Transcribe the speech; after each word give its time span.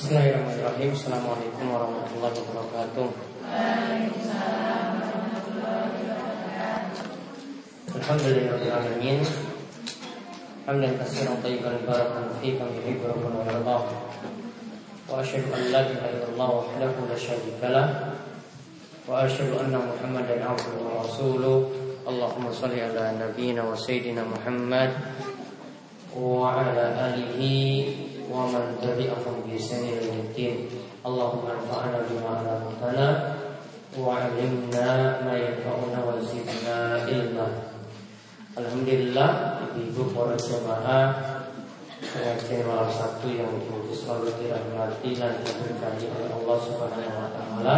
Bismillahirrahmanirrahim. 0.00 0.96
Assalamualaikum 0.96 1.76
warahmatullahi 1.76 2.32
wabarakatuh. 2.32 3.08
Alhamdulillahirrahmanirrahim. 8.00 9.20
Hamdan 10.64 10.96
kasiran 10.96 11.36
tayyiban 11.44 11.84
barakan 11.84 12.32
fi 12.40 12.56
kami 12.56 12.96
rabbuna 12.96 13.44
wa 13.44 13.52
yardah. 13.52 13.82
Wa 15.04 15.20
asyhadu 15.20 15.52
an 15.52 15.68
la 15.68 15.84
ilaha 15.84 16.08
illallah 16.16 16.48
wahdahu 16.48 17.04
la 17.04 17.16
syarika 17.20 17.68
lah. 17.68 18.16
Wa 19.04 19.28
asyhadu 19.28 19.60
anna 19.60 19.84
Muhammadan 19.84 20.40
abduhu 20.40 20.80
wa 20.80 21.04
rasuluh. 21.04 21.68
Allahumma 22.08 22.48
salli 22.48 22.80
ala 22.80 23.20
nabiyyina 23.20 23.68
wa 23.68 23.76
sayyidina 23.76 24.24
Muhammad 24.24 24.96
wa 26.16 26.56
ala 26.56 27.12
alihi 27.12 28.08
ومن 28.31 28.63
تبعهم 28.81 29.35
بإحسان 29.45 29.83
إلى 29.83 30.07
يوم 30.07 30.19
الدين 30.29 30.55
اللهم 31.05 31.43
انفعنا 31.57 31.99
بما 32.09 32.31
علمتنا 32.39 33.07
وعلمنا 33.99 34.87
ما 35.25 35.35
ينفعنا 35.37 35.97
وزدنا 36.07 36.77
علما 37.07 37.47
Alhamdulillah 38.55 39.59
ibu 39.75 40.15
para 40.15 40.31
jemaah 40.39 41.11
pengajian 41.99 42.63
malam 42.63 42.87
Sabtu 42.87 43.35
yang 43.35 43.51
ibu 43.51 43.91
selalu 43.91 44.31
dirahmati 44.39 45.11
dan 45.11 45.43
diberkahi 45.43 46.07
oleh 46.07 46.31
Allah 46.31 46.57
Subhanahu 46.63 47.19
wa 47.19 47.29
taala. 47.35 47.75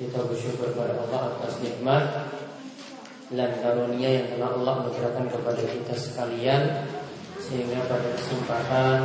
Kita 0.00 0.24
bersyukur 0.24 0.72
kepada 0.72 1.04
Allah 1.04 1.36
atas 1.36 1.60
nikmat 1.60 2.04
dan 3.36 3.60
karunia 3.60 4.08
yang 4.16 4.26
telah 4.32 4.48
Allah 4.56 4.74
berikan 4.88 5.28
kepada 5.28 5.60
kita 5.60 5.92
sekalian 5.92 6.62
sehingga 7.45 7.85
pada 7.85 8.09
kesempatan 8.17 8.97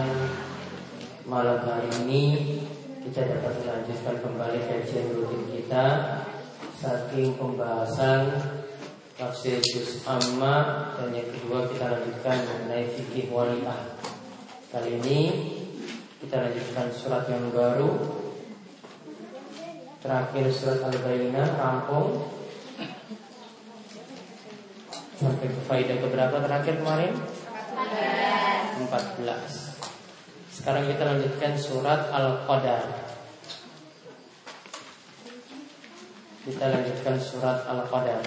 malam 1.29 1.61
hari 1.61 1.93
ini 2.09 2.25
kita 3.05 3.37
dapat 3.37 3.53
melanjutkan 3.61 4.17
kembali 4.17 4.59
kajian 4.65 5.13
rutin 5.13 5.45
kita 5.53 5.87
saking 6.81 7.37
pembahasan 7.37 8.41
tafsir 9.21 9.61
juz 9.61 10.01
amma 10.09 10.89
dan 10.97 11.13
yang 11.13 11.29
kedua 11.29 11.69
kita 11.69 11.85
lanjutkan 11.93 12.41
mengenai 12.41 12.89
fikih 12.89 13.29
wanita. 13.29 14.01
Kali 14.73 14.97
ini 15.05 15.21
kita 16.25 16.41
lanjutkan 16.41 16.89
surat 16.97 17.29
yang 17.29 17.45
baru 17.53 17.93
terakhir 20.01 20.49
surat 20.49 20.81
al-bayyinah 20.89 21.61
rampung 21.61 22.25
sampai 25.21 25.53
ke 25.53 25.61
faedah 25.69 25.97
keberapa 26.01 26.37
terakhir 26.41 26.81
kemarin? 26.81 27.13
14 27.81 29.25
Sekarang 30.51 30.85
kita 30.85 31.03
lanjutkan 31.09 31.57
surat 31.57 32.13
Al-Qadar. 32.13 32.85
Kita 36.45 36.65
lanjutkan 36.69 37.17
surat 37.17 37.65
Al-Qadar 37.65 38.21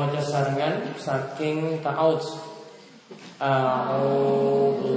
Mau 0.00 0.08
sarangan 0.16 0.96
saking 0.96 1.84
ta'awud. 1.84 2.24
A'udzu 3.36 4.96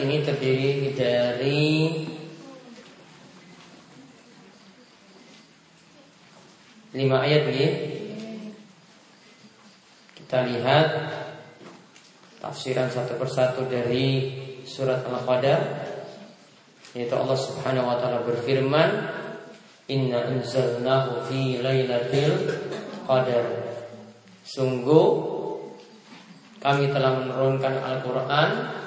ini 0.00 0.24
terdiri 0.24 0.96
dari 0.96 1.60
lima 6.96 7.16
ayat 7.22 7.44
ya. 7.52 7.70
Kita 10.16 10.38
lihat 10.46 10.88
tafsiran 12.40 12.88
satu 12.88 13.20
persatu 13.20 13.68
dari 13.68 14.36
surat 14.64 15.04
Al-Qadar 15.04 15.60
yaitu 16.94 17.14
Allah 17.14 17.38
Subhanahu 17.38 17.86
wa 17.86 17.96
taala 18.02 18.26
berfirman 18.26 18.90
Inna 19.90 20.22
anzalnahu 20.26 21.26
fi 21.26 21.58
lailatul 21.62 22.46
qadar 23.06 23.46
Sungguh 24.46 25.06
kami 26.62 26.90
telah 26.90 27.22
menurunkan 27.22 27.74
Al-Quran 27.78 28.79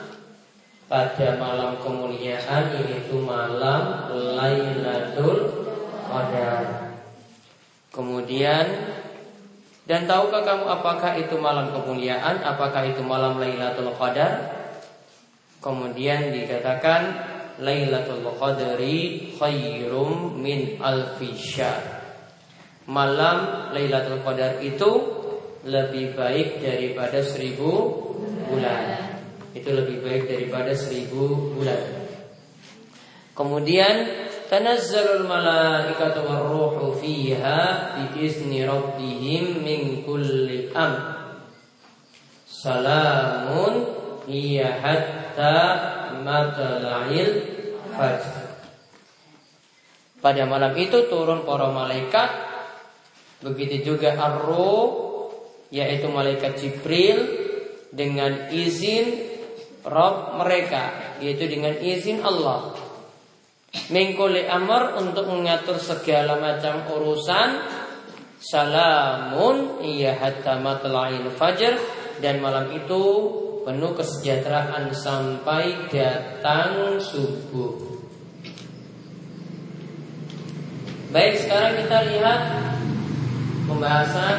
pada 0.91 1.39
malam 1.39 1.79
kemuliaan 1.79 2.73
yaitu 2.75 3.17
malam 3.23 4.11
Lailatul 4.11 5.63
Qadar. 6.07 6.93
Kemudian 7.93 8.65
dan 9.83 10.07
tahukah 10.07 10.47
kamu 10.47 10.65
apakah 10.79 11.19
itu 11.19 11.35
malam 11.35 11.75
kemuliaan? 11.75 12.39
Apakah 12.39 12.87
itu 12.87 13.03
malam 13.03 13.35
Lailatul 13.35 13.91
Qadar? 13.99 14.63
Kemudian 15.59 16.31
dikatakan 16.31 17.01
Lailatul 17.59 18.25
Qadri 18.39 19.31
khairum 19.35 20.39
min 20.39 20.79
alfi 20.81 21.35
Malam 22.87 23.71
Lailatul 23.71 24.23
Qadar 24.23 24.59
itu 24.59 24.91
lebih 25.63 26.15
baik 26.15 26.59
daripada 26.59 27.23
seribu 27.23 27.71
bulan. 28.49 29.12
Itu 29.53 29.69
lebih 29.69 30.01
baik 30.01 30.25
daripada 30.25 30.73
seribu 30.73 31.53
bulan. 31.53 32.09
Kemudian 33.33 34.09
tanazzalul 34.49 35.25
malaikatu 35.25 36.25
warruhu 36.25 36.97
fiha 36.97 37.93
biizni 38.13 38.65
rabbihim 38.65 39.61
min 39.61 40.01
kulli 40.05 40.73
am. 40.73 40.93
Salamun 42.45 43.73
hiya 44.29 44.81
hatta 44.81 45.57
matla'il 46.21 47.29
fajr. 47.93 48.33
Pada 50.23 50.47
malam 50.47 50.71
itu 50.79 51.09
turun 51.11 51.43
para 51.43 51.67
malaikat 51.67 52.53
Begitu 53.43 53.93
juga 53.93 54.15
ar-ruh 54.15 54.87
yaitu 55.67 56.07
malaikat 56.07 56.55
Jibril 56.55 57.27
dengan 57.91 58.47
izin 58.55 59.32
Rob 59.83 60.39
mereka 60.39 61.15
yaitu 61.19 61.47
dengan 61.47 61.75
izin 61.77 62.23
Allah 62.23 62.75
mengkoli 63.91 64.47
amar 64.47 64.95
untuk 64.99 65.27
mengatur 65.27 65.75
segala 65.81 66.39
macam 66.39 66.87
urusan 66.87 67.81
Salamun 68.43 69.79
iya 69.79 70.19
hatta 70.19 70.59
matla'il 70.59 71.31
fajr 71.31 71.79
dan 72.19 72.43
malam 72.43 72.75
itu 72.75 73.03
penuh 73.63 73.95
kesejahteraan 73.95 74.91
sampai 74.91 75.87
datang 75.87 76.99
subuh. 76.99 78.03
Baik, 81.15 81.39
sekarang 81.39 81.87
kita 81.87 81.97
lihat 82.11 82.41
pembahasan 83.71 84.37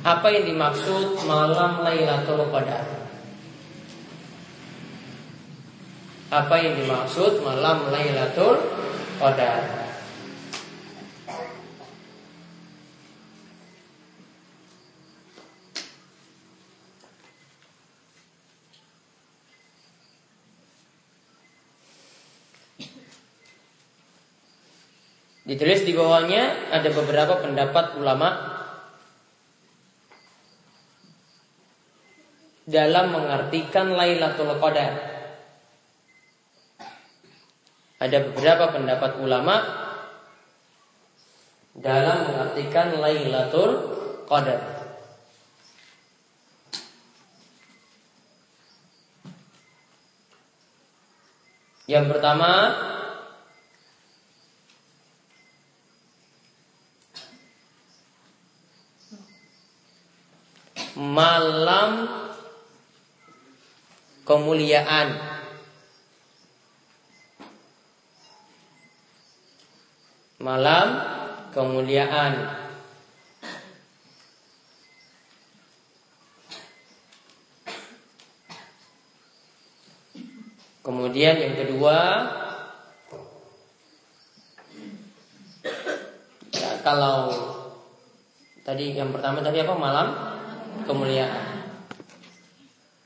apa 0.00 0.26
yang 0.32 0.48
dimaksud 0.48 1.20
malam 1.28 1.84
Lailatul 1.84 2.48
Qadar. 2.48 2.99
Apa 6.30 6.62
yang 6.62 6.78
dimaksud 6.78 7.42
malam 7.42 7.90
Lailatul 7.90 8.62
Qadar? 9.18 9.66
Ditulis 25.42 25.82
di 25.82 25.98
bawahnya 25.98 26.70
ada 26.70 26.94
beberapa 26.94 27.42
pendapat 27.42 27.98
ulama 27.98 28.38
dalam 32.70 33.18
mengartikan 33.18 33.98
Lailatul 33.98 34.54
Qadar. 34.62 35.19
Ada 38.00 38.32
beberapa 38.32 38.72
pendapat 38.72 39.20
ulama 39.20 39.60
dalam 41.76 42.32
mengartikan 42.32 42.96
Lailatul 42.96 43.70
Qadar. 44.24 44.80
Yang 51.84 52.06
pertama 52.14 52.50
malam 60.96 62.06
kemuliaan 64.22 65.39
malam 70.40 70.88
kemuliaan. 71.52 72.58
Kemudian 80.80 81.36
yang 81.36 81.54
kedua 81.54 81.96
ya, 86.56 86.70
Kalau 86.80 87.30
Tadi 88.60 88.94
yang 88.94 89.10
pertama 89.10 89.42
tadi 89.42 89.58
apa? 89.66 89.74
Malam 89.74 90.08
kemuliaan. 90.86 91.64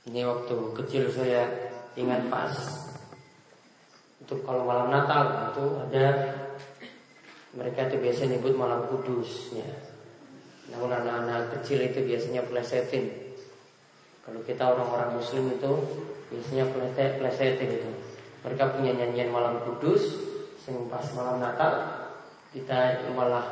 Ini 0.05 0.21
waktu 0.29 0.55
kecil 0.77 1.09
saya 1.09 1.73
ingat 1.97 2.29
pas. 2.29 2.53
Untuk 4.21 4.45
kalau 4.45 4.69
malam 4.69 4.93
Natal 4.93 5.55
itu 5.57 5.65
ada 5.89 6.07
mereka 7.55 7.87
itu 7.87 7.97
biasa 8.03 8.27
nyebut 8.27 8.55
malam 8.59 8.91
kudus 8.91 9.55
ya. 9.55 9.71
Namun 10.75 10.91
anak-anak 10.91 11.55
kecil 11.59 11.87
itu 11.87 12.03
biasanya 12.03 12.43
plesetin. 12.51 13.37
Kalau 14.25 14.41
kita 14.43 14.65
orang-orang 14.65 15.21
muslim 15.21 15.55
itu 15.55 15.73
biasanya 16.33 16.65
plesetin 17.21 17.71
itu. 17.79 17.91
Mereka 18.43 18.77
punya 18.77 18.93
nyanyian 18.93 19.33
malam 19.33 19.63
kudus, 19.63 20.19
sing 20.61 20.89
pas 20.89 21.05
malam 21.17 21.41
Natal 21.41 22.05
kita 22.53 23.07
malah 23.13 23.51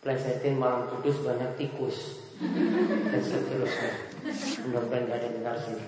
plesetin 0.00 0.56
malam 0.56 0.88
kudus 0.88 1.20
banyak 1.24 1.50
tikus 1.60 2.20
dan 3.10 3.20
seterusnya. 3.20 3.92
Mudah-mudahan 4.68 5.08
gak 5.08 5.18
ada 5.20 5.28
dengar 5.28 5.56
sini. 5.60 5.84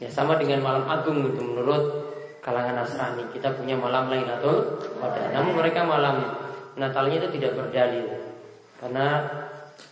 Ya 0.00 0.08
sama 0.08 0.40
dengan 0.40 0.64
malam 0.64 0.88
agung 0.88 1.28
itu 1.28 1.42
menurut 1.44 1.84
kalangan 2.40 2.82
Nasrani 2.82 3.28
kita 3.30 3.54
punya 3.54 3.76
malam 3.76 4.08
Lailatul 4.08 4.80
Qadar. 4.98 5.32
Namun 5.32 5.60
mereka 5.60 5.84
malam 5.84 6.24
Natalnya 6.76 7.20
itu 7.20 7.28
tidak 7.36 7.60
berdalil 7.60 8.08
karena 8.80 9.06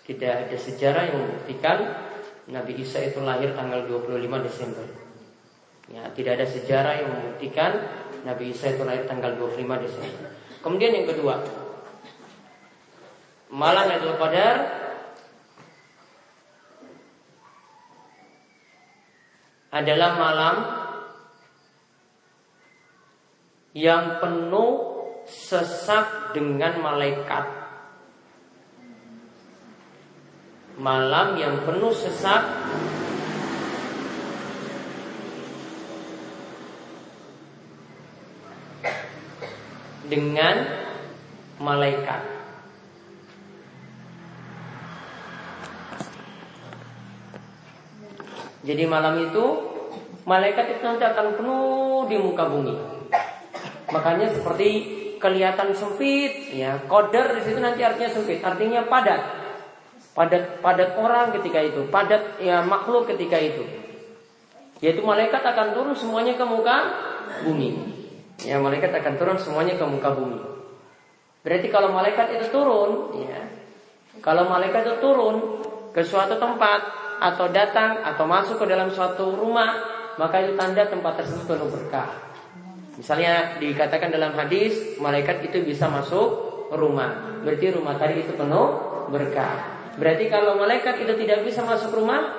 tidak 0.09 0.49
ada 0.49 0.57
sejarah 0.57 1.03
yang 1.05 1.19
membuktikan 1.21 1.79
Nabi 2.49 2.81
Isa 2.81 3.05
itu 3.05 3.21
lahir 3.21 3.53
tanggal 3.53 3.85
25 3.85 4.17
Desember. 4.49 4.87
Ya, 5.89 6.09
tidak 6.17 6.41
ada 6.41 6.47
sejarah 6.49 6.93
yang 6.97 7.09
membuktikan 7.13 7.85
Nabi 8.25 8.57
Isa 8.57 8.73
itu 8.73 8.89
lahir 8.89 9.05
tanggal 9.05 9.37
25 9.37 9.85
Desember. 9.85 10.33
Kemudian 10.65 10.97
yang 10.97 11.07
kedua, 11.13 11.45
malam 13.53 13.85
Lailatul 13.93 14.17
Qadar 14.17 14.57
adalah 19.69 20.11
malam 20.17 20.55
yang 23.77 24.23
penuh 24.23 24.97
sesak 25.29 26.33
dengan 26.33 26.81
malaikat. 26.81 27.45
Malam 30.79 31.37
yang 31.37 31.67
penuh 31.67 31.91
sesak 31.91 32.43
dengan 40.09 40.57
malaikat. 41.61 42.23
Jadi 48.65 48.85
malam 48.85 49.17
itu 49.29 49.45
malaikat 50.29 50.77
itu 50.77 50.83
nanti 50.85 51.05
akan 51.05 51.41
penuh 51.41 52.05
di 52.09 52.17
muka 52.21 52.45
bumi. 52.49 52.98
Makanya 53.89 54.29
seperti 54.33 54.69
kelihatan 55.19 55.75
sempit, 55.75 56.53
ya. 56.55 56.79
Koder 56.87 57.39
di 57.39 57.43
situ 57.43 57.59
nanti 57.59 57.83
artinya 57.83 58.11
sempit, 58.13 58.39
artinya 58.45 58.87
padat. 58.87 59.23
Padat 60.15 60.61
padat 60.63 60.99
orang 60.99 61.31
ketika 61.39 61.63
itu, 61.63 61.87
padat 61.89 62.43
ya 62.43 62.63
makhluk 62.63 63.07
ketika 63.11 63.39
itu. 63.39 63.65
Yaitu 64.79 65.03
malaikat 65.03 65.43
akan 65.43 65.75
turun 65.75 65.95
semuanya 65.95 66.39
ke 66.39 66.45
muka 66.47 66.77
bumi. 67.43 67.99
Ya, 68.47 68.63
malaikat 68.63 68.95
akan 68.95 69.15
turun 69.19 69.39
semuanya 69.39 69.75
ke 69.75 69.83
muka 69.83 70.15
bumi. 70.15 70.39
Berarti 71.43 71.67
kalau 71.71 71.91
malaikat 71.91 72.39
itu 72.39 72.47
turun, 72.55 73.19
ya. 73.27 73.43
Kalau 74.23 74.47
malaikat 74.47 74.87
itu 74.87 74.97
turun 75.03 75.63
ke 75.91 76.03
suatu 76.03 76.39
tempat, 76.39 77.09
atau 77.19 77.51
datang 77.51 77.99
atau 78.07 78.25
masuk 78.25 78.63
ke 78.63 78.67
dalam 78.71 78.89
suatu 78.89 79.35
rumah, 79.35 79.75
maka 80.17 80.39
itu 80.47 80.55
tanda 80.55 80.87
tempat 80.87 81.23
tersebut 81.23 81.45
penuh 81.51 81.69
berkah. 81.71 82.28
Misalnya 82.99 83.63
dikatakan 83.63 84.11
dalam 84.11 84.35
hadis, 84.35 84.99
malaikat 84.99 85.47
itu 85.47 85.63
bisa 85.63 85.87
masuk 85.87 86.27
rumah. 86.75 87.41
Berarti 87.47 87.71
rumah 87.71 87.95
tadi 87.95 88.27
itu 88.27 88.35
penuh 88.35 88.69
berkah. 89.07 89.79
Berarti 89.95 90.27
kalau 90.27 90.59
malaikat 90.59 90.99
itu 91.07 91.15
tidak 91.15 91.47
bisa 91.47 91.63
masuk 91.63 91.95
rumah, 91.95 92.35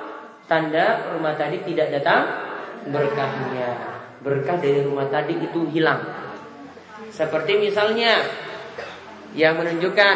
tanda 0.51 1.15
rumah 1.15 1.39
tadi 1.39 1.63
tidak 1.63 1.95
datang 1.95 2.27
berkahnya. 2.91 4.03
Berkah 4.19 4.59
dari 4.59 4.83
rumah 4.83 5.07
tadi 5.07 5.39
itu 5.39 5.63
hilang. 5.71 6.03
Seperti 7.07 7.55
misalnya 7.55 8.19
yang 9.31 9.55
menunjukkan 9.55 10.15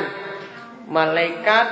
malaikat 0.92 1.68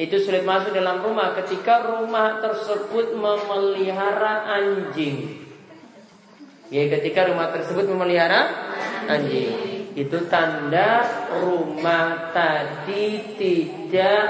itu 0.00 0.16
sulit 0.16 0.46
masuk 0.48 0.72
dalam 0.72 1.04
rumah 1.04 1.36
ketika 1.44 1.84
rumah 1.84 2.40
tersebut 2.40 3.12
memelihara 3.12 4.48
anjing. 4.48 5.47
Ya, 6.68 6.84
ketika 6.84 7.24
rumah 7.24 7.48
tersebut 7.48 7.88
memelihara 7.88 8.52
anjing, 9.08 9.88
itu 9.96 10.18
tanda 10.28 11.00
rumah 11.40 12.28
tadi 12.30 13.34
tidak 13.40 14.24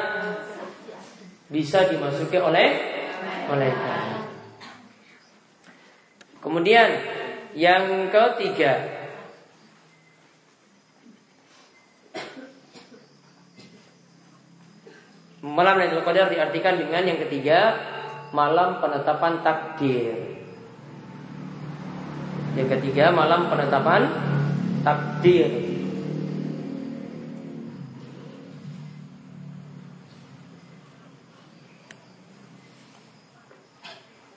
bisa 1.50 1.90
dimasuki 1.90 2.38
oleh 2.38 2.68
malaikat. 3.50 4.23
Kemudian 6.38 6.88
yang 7.59 8.07
ketiga, 8.07 8.99
Malam 15.38 15.78
Lailatul 15.78 16.02
Qadar 16.02 16.35
diartikan 16.35 16.83
dengan 16.83 17.02
yang 17.07 17.18
ketiga 17.23 17.78
malam 18.35 18.83
penetapan 18.83 19.38
takdir. 19.42 20.14
Yang 22.58 22.74
ketiga 22.74 23.14
malam 23.14 23.46
penetapan 23.46 24.10
takdir. 24.82 25.46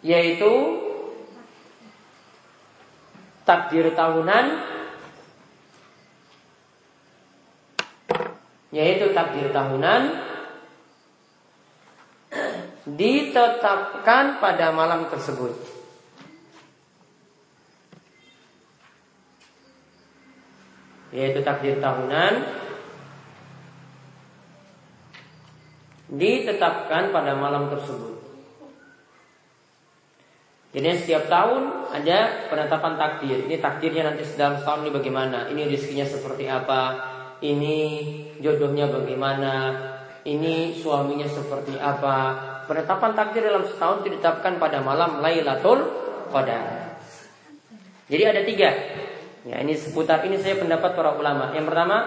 Yaitu 0.06 0.54
takdir 3.42 3.90
tahunan 3.98 4.46
yaitu 8.70 9.12
takdir 9.18 9.50
tahunan 9.50 10.02
ditetapkan 12.86 14.38
pada 14.38 14.70
malam 14.70 15.10
tersebut. 15.10 15.81
Yaitu 21.12 21.44
takdir 21.44 21.80
tahunan 21.84 22.34
ditetapkan 26.12 27.12
pada 27.12 27.36
malam 27.36 27.72
tersebut. 27.72 28.20
Jadi 30.72 30.88
setiap 31.04 31.28
tahun 31.28 31.92
ada 31.92 32.48
penetapan 32.48 32.96
takdir. 32.96 33.44
Ini 33.44 33.60
takdirnya 33.60 34.08
nanti 34.08 34.24
dalam 34.40 34.56
setahun 34.60 34.88
ini 34.88 34.92
bagaimana? 34.96 35.52
Ini 35.52 35.68
rezekinya 35.68 36.08
seperti 36.08 36.48
apa? 36.48 37.12
Ini 37.44 37.78
jodohnya 38.40 38.88
bagaimana? 38.88 39.54
Ini 40.24 40.80
suaminya 40.80 41.28
seperti 41.28 41.76
apa? 41.76 42.52
penetapan 42.72 43.12
takdir 43.12 43.44
dalam 43.52 43.68
setahun 43.68 44.08
ditetapkan 44.08 44.56
pada 44.56 44.80
malam 44.80 45.20
Lailatul 45.20 45.92
Qadar. 46.32 46.96
Jadi 48.08 48.24
ada 48.24 48.42
tiga. 48.48 48.70
Ya, 49.42 49.58
ini 49.58 49.74
seputar 49.74 50.22
ini 50.30 50.38
saya 50.38 50.62
pendapat 50.62 50.94
para 50.94 51.18
ulama. 51.18 51.50
Yang 51.58 51.74
pertama, 51.74 51.98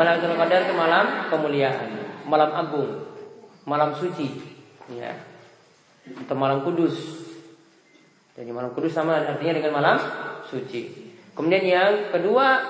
malam 0.00 0.16
Qadar 0.16 0.60
itu 0.64 0.74
malam 0.74 1.06
kemuliaan, 1.28 1.90
malam 2.24 2.50
agung, 2.56 2.90
malam 3.68 3.92
suci, 3.92 4.32
ya. 4.96 5.12
Atau 6.24 6.36
malam 6.38 6.64
kudus. 6.64 6.96
Jadi 8.32 8.48
malam 8.48 8.72
kudus 8.72 8.96
sama 8.96 9.20
artinya 9.20 9.60
dengan 9.60 9.72
malam 9.76 9.96
suci. 10.48 11.12
Kemudian 11.36 11.64
yang 11.64 11.92
kedua, 12.08 12.64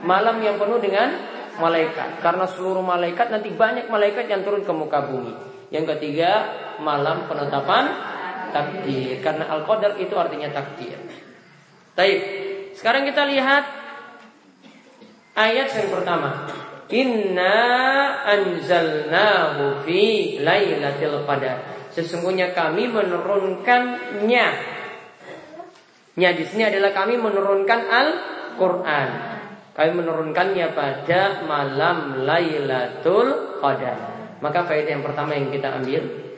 malam 0.00 0.40
yang 0.40 0.56
penuh 0.56 0.80
dengan 0.80 1.12
malaikat 1.60 2.24
karena 2.24 2.48
seluruh 2.48 2.80
malaikat 2.80 3.28
nanti 3.28 3.52
banyak 3.52 3.92
malaikat 3.92 4.24
yang 4.24 4.40
turun 4.40 4.64
ke 4.64 4.72
muka 4.72 5.04
bumi. 5.04 5.36
Yang 5.68 5.96
ketiga, 5.96 6.48
malam 6.80 7.28
penetapan 7.28 7.92
takdir 8.52 9.20
karena 9.20 9.48
al-qadar 9.52 9.96
itu 10.00 10.12
artinya 10.16 10.48
takdir. 10.52 10.96
Baik. 11.92 12.20
Sekarang 12.72 13.04
kita 13.04 13.28
lihat 13.28 13.64
ayat 15.36 15.68
yang 15.76 15.88
pertama. 15.92 16.48
Inna 16.92 17.56
anzalnahu 18.24 19.84
fi 19.84 20.36
lailatul 20.40 21.24
qadar. 21.28 21.88
Sesungguhnya 21.92 22.56
kami 22.56 22.88
menurunkannya. 22.88 24.46
Nya 26.12 26.30
di 26.36 26.44
sini 26.44 26.68
adalah 26.68 26.92
kami 26.92 27.16
menurunkan 27.16 27.80
Al-Qur'an. 27.88 29.08
Kami 29.72 29.90
menurunkannya 29.96 30.76
pada 30.76 31.40
malam 31.48 32.28
Lailatul 32.28 33.56
Qadar. 33.64 33.96
Maka 34.44 34.68
faedah 34.68 35.00
yang 35.00 35.04
pertama 35.04 35.32
yang 35.32 35.48
kita 35.48 35.72
ambil 35.80 36.31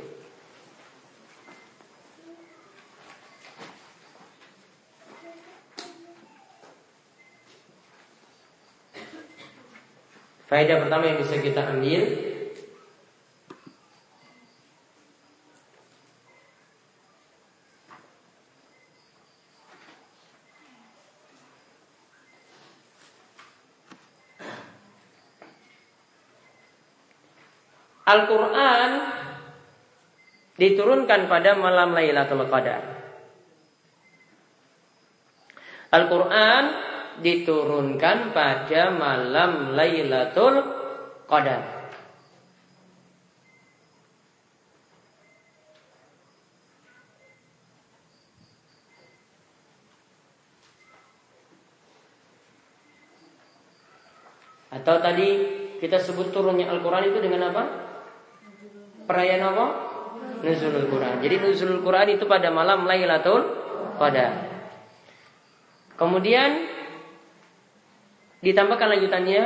Faedah 10.45 10.77
pertama 10.85 11.09
yang 11.09 11.19
bisa 11.21 11.41
kita 11.41 11.65
ambil 11.73 12.05
Al-Quran 28.05 28.91
diturunkan 30.61 31.27
pada 31.27 31.57
malam 31.57 31.97
Lailatul 31.97 32.45
Qadar. 32.47 32.85
Al-Quran 35.89 36.94
diturunkan 37.21 38.35
pada 38.35 38.90
malam 38.94 39.76
Lailatul 39.76 40.64
Qadar. 41.28 41.75
Atau 54.75 54.99
tadi 54.99 55.28
kita 55.78 56.02
sebut 56.02 56.35
turunnya 56.35 56.66
Al-Quran 56.66 57.14
itu 57.14 57.18
dengan 57.23 57.54
apa? 57.54 57.62
perayaan 59.04 59.44
apa? 59.52 59.66
Nuzulul 60.44 60.88
Quran. 60.88 61.21
Jadi 61.21 61.35
Nuzulul 61.40 61.80
Quran 61.85 62.09
itu 62.16 62.25
pada 62.28 62.49
malam 62.52 62.85
Lailatul 62.85 63.44
Qadar. 63.97 64.50
Kemudian 65.94 66.74
ditambahkan 68.45 68.93
lanjutannya, 68.93 69.43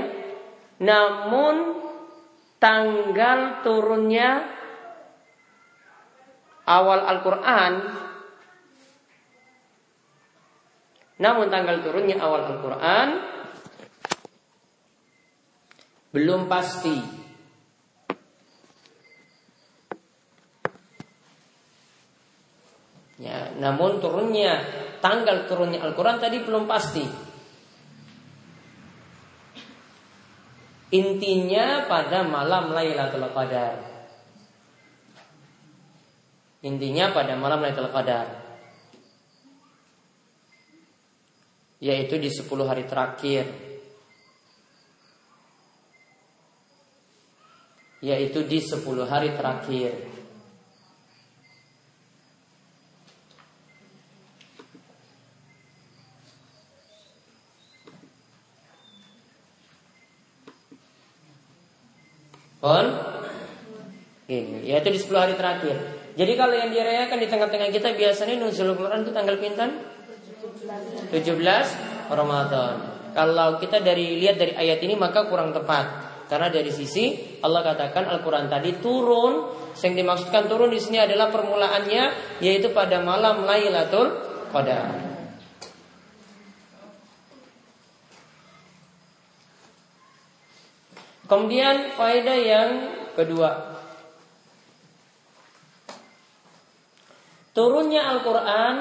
namun 0.83 1.79
tanggal 2.59 3.63
turunnya 3.63 4.43
awal 6.67 7.01
Al-Quran 7.07 7.73
namun 11.19 11.47
tanggal 11.51 11.83
turunnya 11.83 12.19
awal 12.19 12.43
Al-Quran 12.51 13.09
belum 16.13 16.51
pasti 16.51 17.19
Ya, 23.19 23.51
namun 23.59 23.99
turunnya 23.99 24.63
tanggal 25.03 25.51
turunnya 25.51 25.83
Al-Quran 25.83 26.23
tadi 26.23 26.39
belum 26.39 26.71
pasti. 26.71 27.28
Intinya 30.89 31.85
pada 31.85 32.25
malam 32.25 32.73
Lailatul 32.73 33.29
Qadar. 33.29 33.77
Intinya 36.65 37.13
pada 37.13 37.37
malam 37.37 37.61
Lailatul 37.61 37.93
Qadar. 37.93 38.27
Yaitu 41.85 42.17
di 42.17 42.33
10 42.33 42.49
hari 42.65 42.89
terakhir. 42.89 43.45
Yaitu 48.01 48.49
di 48.49 48.59
10 48.65 49.05
hari 49.05 49.37
terakhir. 49.37 50.08
On 62.65 62.87
ini 64.29 64.67
yaitu 64.69 64.93
di 64.93 64.99
10 65.01 65.15
hari 65.15 65.35
terakhir. 65.39 65.77
Jadi 66.19 66.33
kalau 66.35 66.55
yang 66.59 66.75
dirayakan 66.75 67.19
di 67.23 67.29
tengah-tengah 67.31 67.71
kita 67.71 67.95
biasanya 67.95 68.35
nuzul 68.43 68.75
Quran 68.75 69.07
itu 69.07 69.13
tanggal 69.15 69.39
pintan 69.39 69.71
17 71.15 72.11
Ramadan. 72.11 72.75
Kalau 73.15 73.57
kita 73.63 73.81
dari 73.81 74.19
lihat 74.21 74.37
dari 74.37 74.53
ayat 74.53 74.83
ini 74.83 74.99
maka 74.99 75.31
kurang 75.31 75.55
tepat. 75.55 76.11
Karena 76.29 76.53
dari 76.53 76.69
sisi 76.69 77.17
Allah 77.41 77.65
katakan 77.65 78.05
Al-Quran 78.05 78.53
tadi 78.53 78.77
turun, 78.85 79.49
yang 79.81 79.97
dimaksudkan 79.97 80.45
turun 80.45 80.69
di 80.69 80.77
sini 80.77 81.01
adalah 81.01 81.33
permulaannya 81.33 82.37
yaitu 82.45 82.69
pada 82.77 83.01
malam 83.01 83.49
Lailatul 83.49 84.13
Qadar. 84.53 85.08
Kemudian 91.29 91.93
faedah 91.93 92.39
yang 92.41 92.71
kedua. 93.13 93.77
Turunnya 97.53 98.17
Al-Quran 98.17 98.75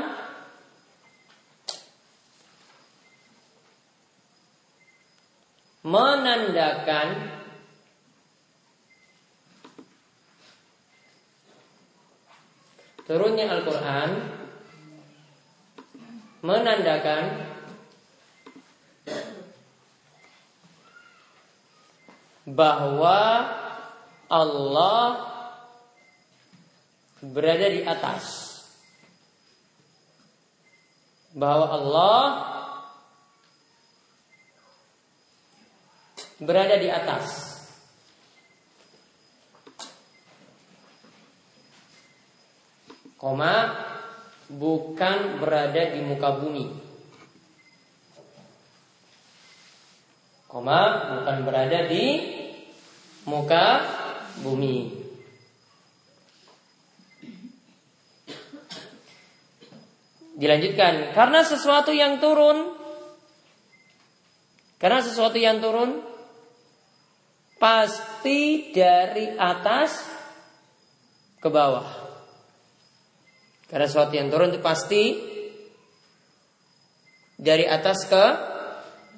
menandakan 5.88 7.08
turunnya 13.08 13.48
Al-Quran 13.48 14.10
menandakan 16.44 17.24
bahwa 22.48 23.44
Allah 24.32 25.04
berada 27.20 27.68
di 27.68 27.84
atas. 27.84 28.24
Bahwa 31.36 31.68
Allah 31.68 32.22
berada 36.40 36.80
di 36.80 36.88
atas. 36.88 37.26
Koma 43.18 43.74
bukan 44.48 45.42
berada 45.42 45.84
di 45.92 46.00
muka 46.06 46.38
bumi. 46.38 46.70
Koma 50.48 50.80
bukan 51.18 51.38
berada 51.44 51.92
di 51.92 52.37
muka 53.28 53.84
bumi. 54.42 55.06
Dilanjutkan, 60.38 61.18
karena 61.18 61.42
sesuatu 61.42 61.90
yang 61.90 62.22
turun 62.22 62.78
karena 64.78 65.02
sesuatu 65.02 65.42
yang 65.42 65.58
turun 65.58 66.06
pasti 67.58 68.70
dari 68.70 69.34
atas 69.34 70.06
ke 71.42 71.50
bawah. 71.50 71.90
Karena 73.66 73.90
sesuatu 73.90 74.14
yang 74.14 74.30
turun 74.30 74.54
itu 74.54 74.62
pasti 74.62 75.04
dari 77.42 77.66
atas 77.66 78.06
ke 78.06 78.26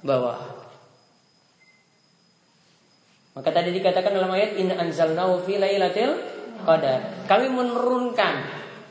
bawah. 0.07 0.58
Maka 3.39 3.55
tadi 3.55 3.71
dikatakan 3.71 4.11
dalam 4.11 4.35
ayat 4.35 4.59
in 4.59 4.67
anzalnahu 4.67 5.47
fi 5.47 5.55
lailatul 5.55 6.19
qadar. 6.67 7.23
Kami 7.23 7.47
menurunkan 7.47 8.33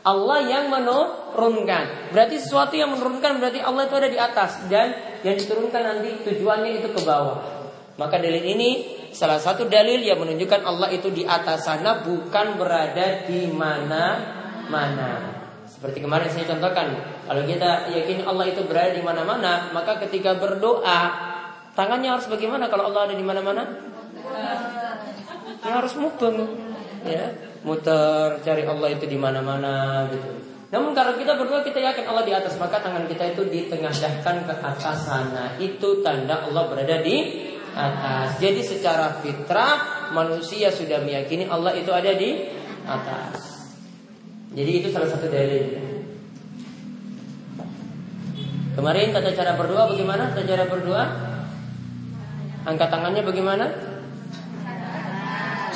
Allah 0.09 0.41
yang 0.41 0.73
menurunkan. 0.73 2.17
Berarti 2.17 2.41
sesuatu 2.41 2.73
yang 2.73 2.97
menurunkan 2.97 3.45
berarti 3.45 3.61
Allah 3.61 3.85
itu 3.85 3.95
ada 4.01 4.09
di 4.09 4.17
atas 4.17 4.65
dan 4.73 5.21
yang 5.21 5.37
diturunkan 5.37 5.83
nanti 5.85 6.25
tujuannya 6.25 6.81
itu 6.81 6.89
ke 6.97 7.01
bawah. 7.05 7.45
Maka 8.01 8.17
dalil 8.17 8.41
ini 8.41 8.71
salah 9.13 9.37
satu 9.37 9.69
dalil 9.69 10.01
yang 10.01 10.17
menunjukkan 10.17 10.65
Allah 10.65 10.89
itu 10.97 11.13
di 11.13 11.29
atas 11.29 11.69
sana 11.69 12.01
bukan 12.01 12.57
berada 12.57 13.29
di 13.29 13.53
mana-mana. 13.53 15.37
Seperti 15.69 16.01
kemarin 16.01 16.33
saya 16.33 16.49
contohkan, 16.57 16.89
kalau 17.29 17.45
kita 17.45 17.93
yakin 17.93 18.25
Allah 18.25 18.49
itu 18.49 18.65
berada 18.65 18.97
di 18.97 19.05
mana-mana, 19.05 19.69
maka 19.77 20.01
ketika 20.09 20.41
berdoa, 20.41 21.01
tangannya 21.77 22.17
harus 22.17 22.25
bagaimana 22.33 22.73
kalau 22.73 22.89
Allah 22.89 23.13
ada 23.13 23.15
di 23.15 23.27
mana-mana? 23.27 23.63
Ya 25.59 25.73
harus 25.85 25.95
mubeng, 25.99 26.49
ya 27.05 27.35
muter 27.67 28.41
cari 28.41 28.63
Allah 28.65 28.89
itu 28.95 29.05
di 29.05 29.19
mana-mana 29.19 30.07
gitu. 30.09 30.31
Namun 30.69 30.93
kalau 30.93 31.17
kita 31.17 31.33
berdoa 31.37 31.65
kita 31.65 31.81
yakin 31.81 32.05
Allah 32.09 32.25
di 32.29 32.33
atas 32.37 32.61
maka 32.61 32.81
tangan 32.81 33.09
kita 33.09 33.33
itu 33.33 33.43
ditengadahkan 33.49 34.37
ke 34.45 34.55
atas 34.61 35.09
sana. 35.09 35.57
Itu 35.57 36.05
tanda 36.05 36.45
Allah 36.45 36.69
berada 36.69 37.01
di 37.01 37.49
atas. 37.73 38.37
Jadi 38.37 38.61
secara 38.61 39.17
fitrah 39.25 40.09
manusia 40.13 40.69
sudah 40.69 41.01
meyakini 41.01 41.49
Allah 41.49 41.73
itu 41.73 41.89
ada 41.89 42.13
di 42.13 42.49
atas. 42.85 43.69
Jadi 44.53 44.71
itu 44.85 44.89
salah 44.93 45.09
satu 45.09 45.29
dalil. 45.29 45.89
Kemarin 48.77 49.11
tata 49.11 49.35
cara 49.35 49.59
berdoa 49.59 49.91
bagaimana? 49.91 50.31
Tata 50.33 50.45
cara 50.47 50.65
berdoa? 50.69 51.05
Angkat 52.69 52.89
tangannya 52.93 53.25
bagaimana? 53.25 53.88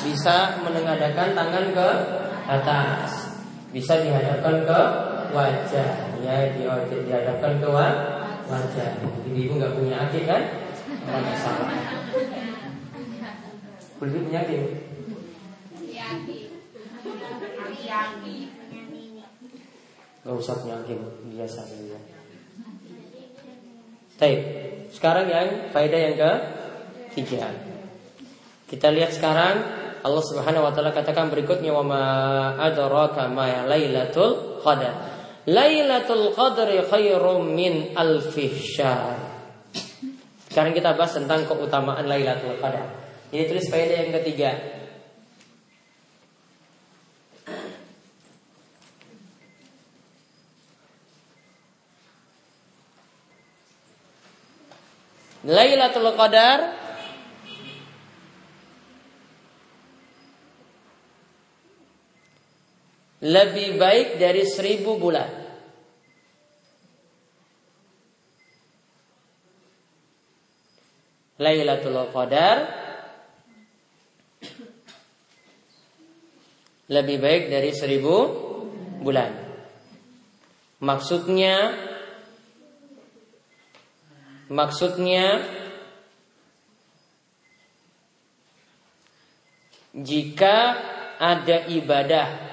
Bisa 0.03 0.59
menengadakan 0.63 1.35
tangan 1.35 1.67
ke 1.71 1.89
atas, 2.47 3.11
bisa 3.71 4.03
dihadapkan 4.03 4.67
ke 4.67 4.81
wajah, 5.33 5.91
ya 6.21 6.53
dihadapkan 6.91 7.63
ke 7.63 7.69
wajah. 7.71 8.91
Ibu 9.33 9.53
nggak 9.57 9.75
punya 9.79 9.97
akid 10.05 10.29
kan? 10.29 10.43
Mana 11.09 11.33
salah? 11.39 11.71
Boleh 13.97 14.21
punya 14.27 14.41
akid? 14.45 14.63
Gak 20.23 20.39
usah 20.39 20.55
punya 20.63 20.79
akid, 20.87 21.03
biasa 21.35 21.67
saja. 21.67 21.99
Baik, 24.23 24.41
sekarang 24.95 25.27
yang 25.27 25.49
faedah 25.75 25.99
yang 25.99 26.15
ke 26.15 26.33
tiga. 27.19 27.51
Kita 28.71 28.95
lihat 28.95 29.11
sekarang 29.11 29.82
Allah 30.03 30.23
Subhanahu 30.27 30.67
wa 30.67 30.73
taala 30.75 30.91
katakan 30.91 31.31
berikutnya 31.31 31.71
wa 31.71 31.87
ma 31.87 32.05
adraka 32.59 33.31
ma 33.31 33.67
lailatul 33.71 34.59
qadar. 34.59 34.95
Lailatul 35.47 36.35
qadri 36.35 36.83
khairum 36.87 37.55
min 37.55 37.95
alfi 37.95 38.51
syahr. 38.51 39.33
Sekarang 40.53 40.77
kita 40.77 40.93
bahas 40.93 41.17
tentang 41.17 41.49
keutamaan 41.49 42.05
Lailatul 42.05 42.61
Qadar. 42.61 42.85
Ini 43.33 43.49
tulis 43.49 43.73
faedah 43.73 44.05
yang 44.05 44.13
ketiga. 44.21 44.53
Lailatul 55.49 56.13
Qadar 56.21 56.82
lebih 63.23 63.79
baik 63.79 64.19
dari 64.19 64.43
seribu 64.43 64.99
bulan. 64.99 65.31
Lailatul 71.39 71.99
Qadar 72.11 72.57
lebih 76.91 77.19
baik 77.23 77.51
dari 77.51 77.71
seribu 77.71 78.17
bulan. 79.03 79.33
Maksudnya 80.83 81.55
maksudnya 84.51 85.41
jika 89.95 90.57
ada 91.23 91.71
ibadah 91.71 92.52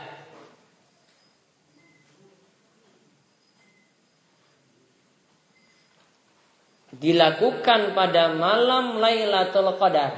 dilakukan 6.99 7.95
pada 7.95 8.35
malam 8.35 8.99
Lailatul 8.99 9.71
Qadar. 9.79 10.13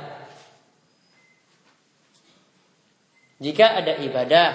Jika 3.41 3.81
ada 3.81 3.97
ibadah 4.01 4.49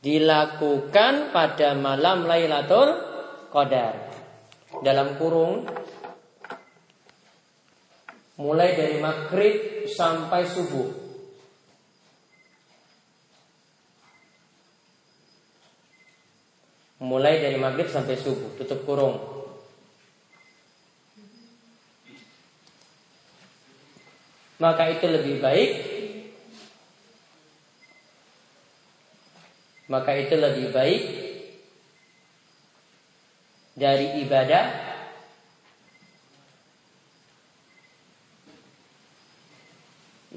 dilakukan 0.00 1.32
pada 1.36 1.76
malam 1.76 2.24
Lailatul 2.24 2.96
Qadar 3.52 4.08
dalam 4.84 5.16
kurung 5.20 5.68
mulai 8.40 8.76
dari 8.76 8.96
maghrib 9.00 9.84
sampai 9.88 10.42
subuh. 10.48 10.88
Mulai 16.98 17.38
dari 17.38 17.56
maghrib 17.62 17.86
sampai 17.86 18.18
subuh, 18.18 18.58
tutup 18.58 18.82
kurung. 18.82 19.37
Maka 24.58 24.90
itu 24.90 25.06
lebih 25.06 25.38
baik. 25.38 25.70
Maka 29.88 30.12
itu 30.20 30.34
lebih 30.36 30.68
baik 30.74 31.02
dari 33.78 34.20
ibadah. 34.26 34.66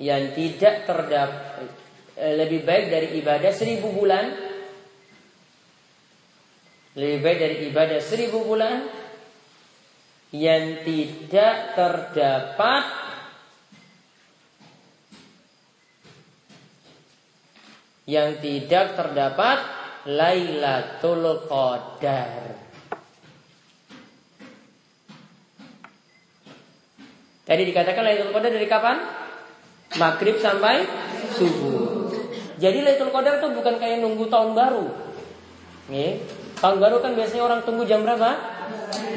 Yang 0.02 0.24
tidak 0.40 0.76
terdapat 0.88 1.68
eh, 2.16 2.34
lebih 2.40 2.64
baik 2.64 2.86
dari 2.88 3.08
ibadah 3.20 3.52
seribu 3.52 3.92
bulan. 3.92 4.32
Lebih 6.96 7.20
baik 7.20 7.38
dari 7.42 7.56
ibadah 7.68 8.00
seribu 8.00 8.46
bulan. 8.46 8.88
Yang 10.32 10.88
tidak 10.88 11.76
terdapat 11.76 13.01
yang 18.10 18.42
tidak 18.42 18.98
terdapat 18.98 19.58
Lailatul 20.10 21.46
Qadar. 21.46 22.58
Jadi 27.46 27.62
dikatakan 27.68 28.02
Lailatul 28.02 28.34
Qadar 28.34 28.52
dari 28.54 28.68
kapan? 28.70 28.98
Maghrib 30.00 30.40
sampai 30.42 30.88
subuh. 31.38 32.10
Jadi 32.58 32.82
Lailatul 32.82 33.14
Qadar 33.14 33.38
itu 33.38 33.48
bukan 33.54 33.76
kayak 33.78 34.02
nunggu 34.02 34.26
tahun 34.32 34.58
baru. 34.58 34.88
Nih, 35.92 36.24
tahun 36.58 36.78
baru 36.80 37.04
kan 37.04 37.12
biasanya 37.14 37.44
orang 37.46 37.62
tunggu 37.62 37.86
jam 37.86 38.02
berapa? 38.02 38.32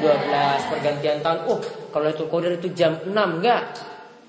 12 0.03 0.71
pergantian 0.73 1.23
tahun. 1.25 1.39
Oh, 1.49 1.61
kalau 1.89 2.11
Lailatul 2.11 2.29
Qadar 2.29 2.53
itu 2.61 2.69
jam 2.77 3.01
6 3.01 3.09
enggak? 3.15 3.63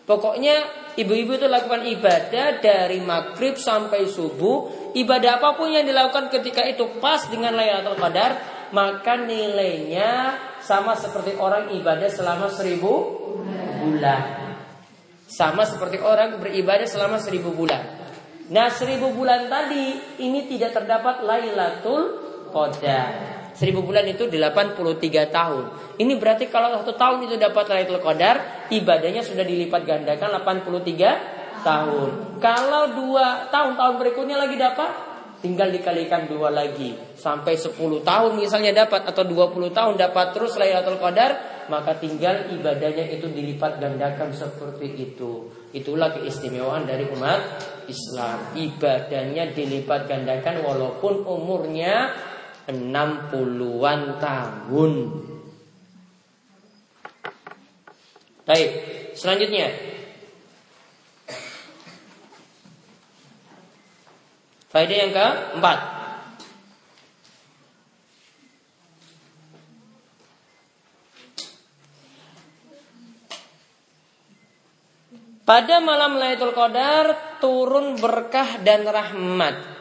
Pokoknya 0.06 0.85
ibu-ibu 0.96 1.36
itu 1.36 1.48
lakukan 1.48 1.84
ibadah 1.88 2.64
dari 2.64 3.04
maghrib 3.04 3.60
sampai 3.60 4.08
subuh. 4.08 4.92
Ibadah 4.96 5.40
apa 5.40 5.60
pun 5.60 5.72
yang 5.72 5.84
dilakukan 5.84 6.32
ketika 6.32 6.64
itu 6.64 7.00
pas 7.04 7.28
dengan 7.28 7.56
Lailatul 7.56 8.00
Qadar, 8.00 8.32
maka 8.72 9.20
nilainya 9.20 10.40
sama 10.64 10.96
seperti 10.96 11.36
orang 11.36 11.76
ibadah 11.76 12.08
selama 12.08 12.48
seribu 12.48 12.92
bulan. 13.84 14.24
Sama 15.28 15.68
seperti 15.68 16.00
orang 16.00 16.40
beribadah 16.40 16.88
selama 16.88 17.20
seribu 17.20 17.52
bulan. 17.52 17.84
Nah 18.50 18.70
seribu 18.72 19.12
bulan 19.12 19.52
tadi 19.52 20.20
ini 20.24 20.48
tidak 20.48 20.80
terdapat 20.80 21.28
Lailatul 21.28 22.04
Qadar. 22.56 23.35
Seribu 23.56 23.88
bulan 23.88 24.04
itu 24.04 24.28
83 24.28 24.76
tahun. 25.32 25.64
Ini 25.96 26.14
berarti 26.20 26.52
kalau 26.52 26.76
satu 26.76 27.00
tahun 27.00 27.24
itu 27.24 27.40
dapat 27.40 27.72
Lailatul 27.72 28.04
Qadar, 28.04 28.68
ibadahnya 28.68 29.24
sudah 29.24 29.48
dilipat 29.48 29.88
gandakan 29.88 30.44
83 30.44 31.64
tahun. 31.64 32.10
Kalau 32.44 32.84
dua 32.92 33.48
tahun-tahun 33.48 33.96
berikutnya 33.96 34.36
lagi 34.36 34.60
dapat, 34.60 34.92
tinggal 35.40 35.70
dikalikan 35.70 36.26
dua 36.26 36.50
lagi 36.50 36.98
sampai 37.14 37.54
10 37.54 37.78
tahun 38.02 38.32
misalnya 38.34 38.86
dapat 38.86 39.06
atau 39.06 39.22
20 39.22 39.70
tahun 39.70 39.94
dapat 39.94 40.34
terus 40.34 40.58
Lailatul 40.58 40.98
Qadar 40.98 41.54
maka 41.70 41.98
tinggal 41.98 42.50
ibadahnya 42.50 43.10
itu 43.14 43.30
dilipat 43.30 43.78
gandakan 43.78 44.34
seperti 44.34 44.90
itu 44.98 45.50
itulah 45.74 46.14
keistimewaan 46.18 46.90
dari 46.90 47.06
umat 47.14 47.42
Islam 47.86 48.58
ibadahnya 48.58 49.54
dilipat 49.54 50.10
gandakan 50.10 50.66
walaupun 50.66 51.26
umurnya 51.26 52.10
60-an 52.70 54.02
tahun 54.18 54.94
Baik, 58.46 58.70
selanjutnya 59.18 59.96
Faedah 64.76 64.98
yang 65.08 65.16
keempat. 65.16 65.80
Pada 75.48 75.80
malam 75.80 76.20
Lailatul 76.20 76.52
Qadar 76.52 77.40
turun 77.40 77.96
berkah 77.96 78.60
dan 78.68 78.84
rahmat. 78.84 79.75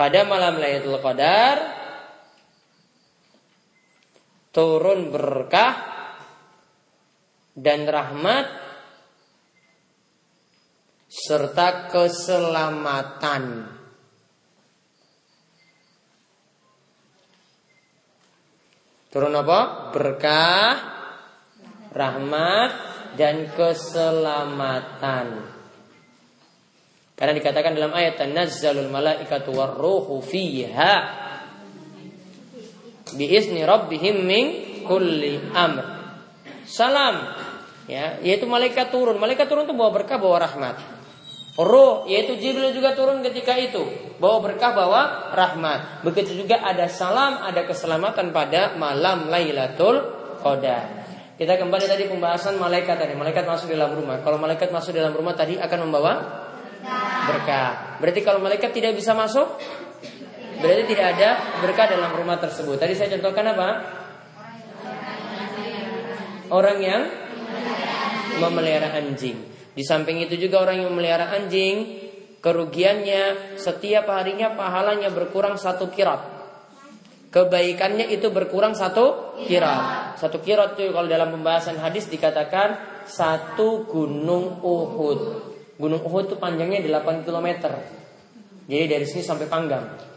Pada 0.00 0.24
malam 0.24 0.56
Lailatul 0.56 0.96
Qadar 0.96 1.60
turun 4.48 5.12
berkah 5.12 5.76
dan 7.52 7.84
rahmat 7.84 8.48
serta 11.04 11.92
keselamatan. 11.92 13.68
Turun 19.12 19.36
apa? 19.36 19.92
Berkah, 19.92 20.74
rahmat, 21.92 22.72
dan 23.20 23.52
keselamatan. 23.52 25.49
Karena 27.20 27.36
dikatakan 27.36 27.76
dalam 27.76 27.92
ayat 27.92 28.16
tanazzalul 28.16 28.88
malaikatu 28.88 29.52
warruhu 29.52 30.24
fiha 30.24 30.92
biizni 33.12 33.60
rabbihim 33.60 34.24
min 34.24 34.44
kulli 34.88 35.36
amr. 35.52 35.84
Salam 36.64 37.36
ya, 37.84 38.16
yaitu 38.24 38.48
malaikat 38.48 38.88
turun. 38.88 39.20
Malaikat 39.20 39.52
turun 39.52 39.68
itu 39.68 39.76
bawa 39.76 39.92
berkah, 39.92 40.16
bawa 40.16 40.48
rahmat. 40.48 40.80
Roh 41.60 42.08
yaitu 42.08 42.40
Jibril 42.40 42.72
juga 42.72 42.96
turun 42.96 43.20
ketika 43.20 43.52
itu 43.52 43.84
bawa 44.16 44.40
berkah 44.40 44.72
bawa 44.72 45.28
rahmat. 45.36 46.00
Begitu 46.00 46.40
juga 46.40 46.64
ada 46.64 46.88
salam, 46.88 47.36
ada 47.44 47.68
keselamatan 47.68 48.32
pada 48.32 48.80
malam 48.80 49.28
Lailatul 49.28 50.08
Qadar. 50.40 51.04
Kita 51.36 51.60
kembali 51.60 51.84
tadi 51.84 52.08
pembahasan 52.08 52.56
malaikat 52.56 52.96
tadi. 52.96 53.12
Malaikat 53.12 53.44
masuk 53.44 53.68
dalam 53.72 53.92
rumah. 53.92 54.24
Kalau 54.24 54.40
malaikat 54.40 54.72
masuk 54.72 54.96
dalam 54.96 55.12
rumah 55.12 55.36
tadi 55.36 55.60
akan 55.60 55.78
membawa 55.84 56.12
berkah. 57.30 57.96
Berarti 58.02 58.20
kalau 58.26 58.42
malaikat 58.42 58.74
tidak 58.74 58.98
bisa 58.98 59.14
masuk, 59.14 59.46
berarti 60.58 60.84
tidak 60.90 61.06
ada 61.16 61.28
berkah 61.62 61.86
dalam 61.86 62.10
rumah 62.18 62.42
tersebut. 62.42 62.76
Tadi 62.76 62.98
saya 62.98 63.14
contohkan 63.14 63.46
apa? 63.54 63.68
Orang 66.50 66.82
yang 66.82 67.02
memelihara 68.42 68.98
anjing. 68.98 69.38
Di 69.70 69.86
samping 69.86 70.18
itu 70.18 70.34
juga 70.34 70.66
orang 70.66 70.82
yang 70.82 70.90
memelihara 70.90 71.30
anjing, 71.30 72.02
kerugiannya 72.42 73.54
setiap 73.54 74.10
harinya 74.10 74.58
pahalanya 74.58 75.14
berkurang 75.14 75.54
satu 75.54 75.94
kirat. 75.94 76.42
Kebaikannya 77.30 78.10
itu 78.10 78.34
berkurang 78.34 78.74
satu 78.74 79.38
kirat. 79.46 80.18
Satu 80.18 80.42
kirat 80.42 80.74
itu 80.74 80.90
kalau 80.90 81.06
dalam 81.06 81.30
pembahasan 81.30 81.78
hadis 81.78 82.10
dikatakan 82.10 82.74
satu 83.06 83.86
gunung 83.86 84.58
Uhud. 84.58 85.49
Gunung 85.80 86.04
Uhud 86.04 86.28
itu 86.28 86.36
panjangnya 86.36 86.84
8 86.84 87.24
km. 87.24 87.48
Jadi 88.68 88.84
dari 88.84 89.06
sini 89.08 89.24
sampai 89.24 89.48
Panggang. 89.48 90.12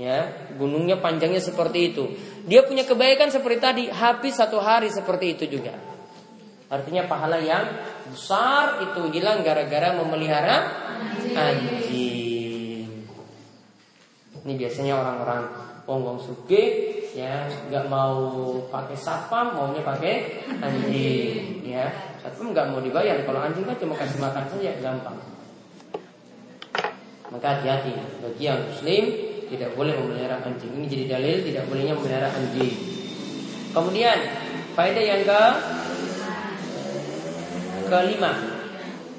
Ya, 0.00 0.48
gunungnya 0.56 0.96
panjangnya 0.96 1.44
seperti 1.44 1.92
itu. 1.92 2.16
Dia 2.48 2.64
punya 2.64 2.88
kebaikan 2.88 3.28
seperti 3.28 3.58
tadi, 3.60 3.84
habis 3.92 4.40
satu 4.40 4.56
hari 4.56 4.88
seperti 4.88 5.36
itu 5.36 5.44
juga. 5.60 5.76
Artinya 6.72 7.04
pahala 7.04 7.36
yang 7.44 7.68
besar 8.08 8.80
itu 8.88 9.12
hilang 9.12 9.44
gara-gara 9.44 9.92
memelihara 9.92 10.56
anjing. 11.36 12.88
Ini 14.42 14.52
biasanya 14.56 14.96
orang-orang 14.96 15.42
wong 15.84 16.18
suge 16.24 16.64
ya 17.12 17.44
nggak 17.68 17.86
mau 17.92 18.32
pakai 18.72 18.96
satpam 18.96 19.52
maunya 19.52 19.84
pakai 19.84 20.40
anjing 20.64 21.60
ya 21.68 21.84
satpam 22.22 22.54
nggak 22.54 22.66
mau 22.70 22.78
dibayar. 22.78 23.18
Kalau 23.26 23.40
anjing 23.42 23.66
kan 23.66 23.76
cuma 23.82 23.98
kasih 23.98 24.18
makan 24.22 24.44
saja 24.46 24.70
gampang. 24.78 25.18
Maka 27.34 27.46
hati-hati. 27.58 27.92
Bagi 28.22 28.42
yang 28.46 28.62
muslim 28.70 29.04
tidak 29.50 29.74
boleh 29.74 29.92
memelihara 29.98 30.40
anjing. 30.46 30.70
Ini 30.72 30.86
jadi 30.86 31.04
dalil 31.18 31.36
tidak 31.44 31.66
bolehnya 31.66 31.98
memelihara 31.98 32.30
anjing. 32.30 32.72
Kemudian 33.72 34.18
faedah 34.78 35.04
yang 35.04 35.22
ke 35.26 35.42
Kelima, 37.92 38.32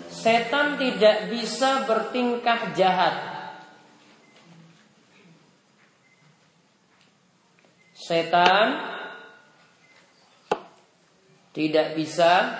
setan 0.10 0.82
tidak 0.82 1.30
bisa 1.30 1.86
bertingkah 1.86 2.74
jahat. 2.74 3.16
Setan 7.94 8.82
tidak 11.54 11.94
bisa 11.94 12.58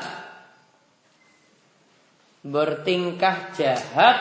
bertingkah 2.44 3.56
jahat 3.56 4.20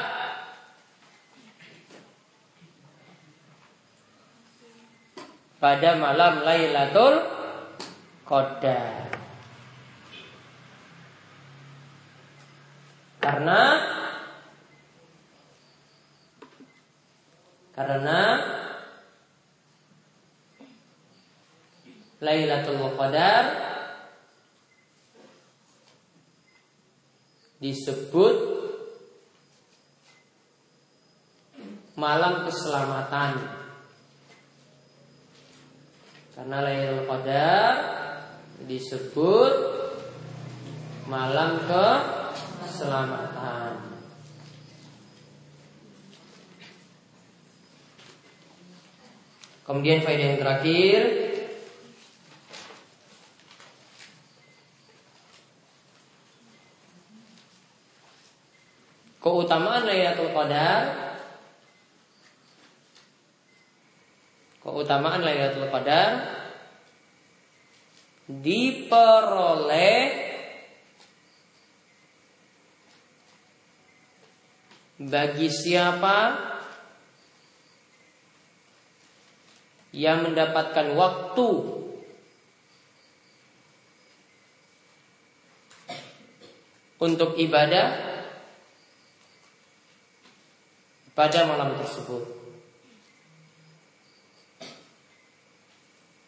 pada 5.59 5.99
malam 5.99 6.47
Lailatul 6.47 7.23
Qadar. 8.23 9.11
Karena 13.23 13.61
karena 17.75 18.21
Lailatul 22.23 22.87
Qadar 22.99 23.62
disebut 27.63 28.37
malam 31.95 32.43
keselamatan. 32.51 33.39
Karena 36.35 36.59
Lailatul 36.67 37.07
Qadar 37.07 37.75
disebut 38.67 39.55
malam 41.07 41.63
ke 41.63 41.87
keselamatan. 42.67 43.95
Kemudian 49.63 50.03
faedah 50.03 50.27
yang 50.35 50.41
terakhir 50.43 51.22
Qadar. 60.43 60.83
Keutamaan 64.59 65.23
Lailatul 65.23 65.71
Qadar. 65.71 66.11
Diperoleh 68.23 70.03
Bagi 75.03 75.51
siapa 75.51 76.19
Yang 79.91 80.19
mendapatkan 80.31 80.87
waktu 80.95 81.51
Untuk 87.03 87.35
ibadah 87.35 88.12
pada 91.13 91.45
malam 91.45 91.77
tersebut. 91.77 92.25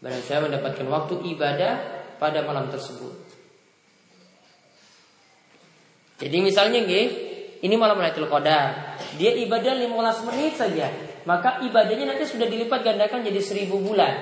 Barang 0.05 0.21
saya 0.21 0.45
mendapatkan 0.45 0.85
waktu 0.85 1.15
ibadah 1.33 1.73
pada 2.21 2.45
malam 2.45 2.69
tersebut. 2.69 3.25
Jadi 6.21 6.37
misalnya 6.45 6.85
nggih, 6.85 7.07
ini 7.65 7.75
malam 7.81 7.97
Lailatul 7.97 8.29
Qadar. 8.29 9.01
Dia 9.17 9.33
ibadah 9.33 9.73
15 9.73 10.29
menit 10.29 10.53
saja, 10.61 10.93
maka 11.25 11.65
ibadahnya 11.65 12.13
nanti 12.13 12.29
sudah 12.29 12.45
dilipat 12.45 12.85
gandakan 12.85 13.25
jadi 13.25 13.41
1000 13.41 13.81
bulan. 13.81 14.15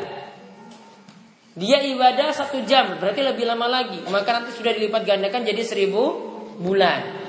Dia 1.52 1.84
ibadah 1.84 2.32
satu 2.32 2.64
jam, 2.64 2.96
berarti 2.96 3.20
lebih 3.20 3.44
lama 3.44 3.68
lagi, 3.68 4.00
maka 4.08 4.40
nanti 4.40 4.56
sudah 4.56 4.72
dilipat 4.72 5.04
gandakan 5.04 5.44
jadi 5.44 5.62
1000 5.66 6.62
bulan. 6.62 7.21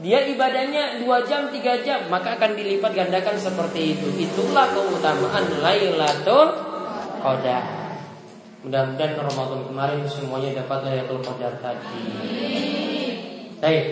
Dia 0.00 0.24
ibadahnya 0.24 1.04
dua 1.04 1.20
jam, 1.28 1.52
tiga 1.52 1.76
jam, 1.84 2.08
maka 2.08 2.40
akan 2.40 2.56
dilipat 2.56 2.96
gandakan 2.96 3.36
seperti 3.36 3.96
itu. 3.96 4.08
Itulah 4.16 4.72
keutamaan 4.72 5.44
Lailatul 5.60 6.56
Qadar. 7.20 7.64
Mudah-mudahan 8.64 9.12
Ramadan 9.20 9.60
kemarin 9.68 10.02
semuanya 10.08 10.64
dapat 10.64 10.88
Lailatul 10.88 11.20
Qadar 11.20 11.52
tadi. 11.60 12.00
Baik, 13.60 13.84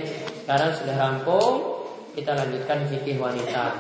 sekarang 0.44 0.72
sudah 0.72 0.96
rampung, 0.96 1.56
kita 2.16 2.32
lanjutkan 2.32 2.88
fikih 2.88 3.20
wanita. 3.20 3.76